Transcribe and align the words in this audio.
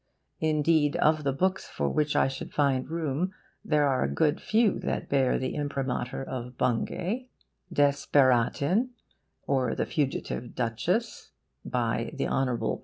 Indeed, 0.39 0.95
of 0.95 1.23
the 1.23 1.31
books 1.31 1.67
for 1.69 1.87
which 1.87 2.15
I 2.15 2.27
should 2.27 2.51
find 2.55 2.89
room 2.89 3.35
there 3.63 3.87
are 3.87 4.01
a 4.03 4.11
good 4.11 4.41
few 4.41 4.79
that 4.79 5.09
bear 5.09 5.37
the 5.37 5.53
imprimatur 5.53 6.23
of 6.23 6.57
Bungay. 6.57 7.29
DESPERATIN, 7.71 8.89
OR 9.45 9.75
THE 9.75 9.85
FUGITIVE 9.85 10.55
DUCHESS, 10.55 11.33
by 11.63 12.09
THE 12.15 12.25
HON. 12.25 12.79